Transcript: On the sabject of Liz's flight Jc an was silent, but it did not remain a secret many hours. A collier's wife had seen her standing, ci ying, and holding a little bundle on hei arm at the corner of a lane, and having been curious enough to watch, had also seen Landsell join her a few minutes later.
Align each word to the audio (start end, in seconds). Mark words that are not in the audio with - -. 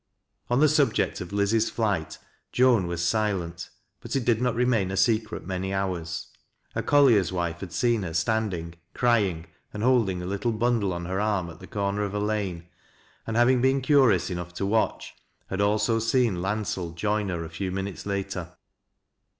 On 0.49 0.59
the 0.59 0.65
sabject 0.67 1.21
of 1.21 1.31
Liz's 1.31 1.69
flight 1.69 2.17
Jc 2.53 2.75
an 2.75 2.87
was 2.87 3.03
silent, 3.03 3.69
but 3.99 4.15
it 4.15 4.25
did 4.25 4.41
not 4.41 4.55
remain 4.55 4.89
a 4.89 4.97
secret 4.97 5.45
many 5.45 5.71
hours. 5.75 6.29
A 6.73 6.81
collier's 6.81 7.31
wife 7.31 7.59
had 7.59 7.71
seen 7.71 8.01
her 8.01 8.15
standing, 8.15 8.73
ci 8.99 9.05
ying, 9.25 9.45
and 9.71 9.83
holding 9.83 10.19
a 10.19 10.25
little 10.25 10.53
bundle 10.53 10.91
on 10.91 11.05
hei 11.05 11.17
arm 11.19 11.51
at 11.51 11.59
the 11.59 11.67
corner 11.67 12.01
of 12.01 12.15
a 12.15 12.19
lane, 12.19 12.65
and 13.27 13.37
having 13.37 13.61
been 13.61 13.79
curious 13.79 14.31
enough 14.31 14.55
to 14.55 14.65
watch, 14.65 15.13
had 15.51 15.61
also 15.61 15.99
seen 15.99 16.37
Landsell 16.41 16.95
join 16.95 17.29
her 17.29 17.43
a 17.45 17.49
few 17.51 17.71
minutes 17.71 18.07
later. 18.07 18.53